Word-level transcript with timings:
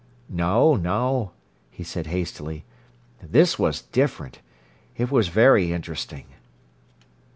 "No, 0.31 0.73
no," 0.75 1.29
he 1.69 1.83
said 1.83 2.07
hastily. 2.07 2.65
"This 3.21 3.59
was 3.59 3.83
different 3.83 4.39
It 4.97 5.11
was 5.11 5.27
very 5.27 5.71
interesting." 5.73 6.25